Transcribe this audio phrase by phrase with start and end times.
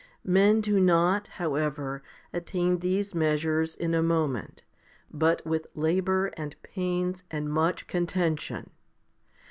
[0.25, 2.01] Men do not, however,
[2.33, 4.63] attain these measures in a moment,
[5.13, 8.71] but with labour and pains and much contention.